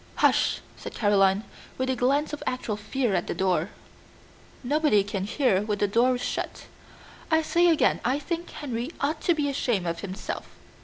"Hush," 0.15 0.61
said 0.77 0.95
Caroline, 0.95 1.43
with 1.77 1.87
a 1.91 1.95
glance 1.95 2.33
of 2.33 2.41
actual 2.47 2.75
fear 2.75 3.13
at 3.13 3.27
the 3.27 3.33
closed 3.35 3.37
door. 3.37 3.69
"Nobody 4.63 5.03
can 5.03 5.25
hear 5.25 5.61
with 5.61 5.77
the 5.77 5.87
door 5.87 6.17
shut. 6.17 6.65
I 7.29 7.43
say 7.43 7.67
again 7.69 7.99
I 8.03 8.17
think 8.17 8.49
Henry 8.49 8.89
ought 8.99 9.21
to 9.21 9.35
be 9.35 9.47
ashamed 9.47 9.85
of 9.85 9.99
himself. 9.99 10.47